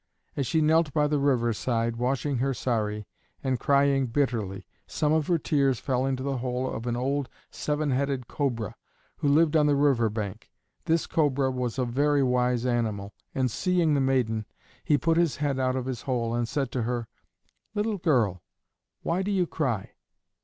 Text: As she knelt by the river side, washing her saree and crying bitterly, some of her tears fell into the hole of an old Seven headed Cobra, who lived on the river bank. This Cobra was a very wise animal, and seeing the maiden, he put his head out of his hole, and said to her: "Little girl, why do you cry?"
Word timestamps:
As 0.35 0.47
she 0.47 0.61
knelt 0.61 0.91
by 0.93 1.05
the 1.05 1.19
river 1.19 1.53
side, 1.53 1.95
washing 1.95 2.37
her 2.39 2.55
saree 2.55 3.05
and 3.43 3.59
crying 3.59 4.07
bitterly, 4.07 4.65
some 4.87 5.13
of 5.13 5.27
her 5.27 5.37
tears 5.37 5.79
fell 5.79 6.07
into 6.07 6.23
the 6.23 6.37
hole 6.37 6.67
of 6.67 6.87
an 6.87 6.95
old 6.95 7.29
Seven 7.51 7.91
headed 7.91 8.27
Cobra, 8.27 8.73
who 9.17 9.27
lived 9.27 9.55
on 9.55 9.67
the 9.67 9.75
river 9.75 10.09
bank. 10.09 10.49
This 10.85 11.05
Cobra 11.05 11.51
was 11.51 11.77
a 11.77 11.85
very 11.85 12.23
wise 12.23 12.65
animal, 12.65 13.13
and 13.35 13.51
seeing 13.51 13.93
the 13.93 14.01
maiden, 14.01 14.47
he 14.83 14.97
put 14.97 15.17
his 15.17 15.35
head 15.35 15.59
out 15.59 15.75
of 15.75 15.85
his 15.85 16.01
hole, 16.01 16.33
and 16.33 16.47
said 16.47 16.71
to 16.71 16.81
her: 16.81 17.07
"Little 17.75 17.99
girl, 17.99 18.41
why 19.03 19.21
do 19.21 19.29
you 19.29 19.45
cry?" 19.45 19.91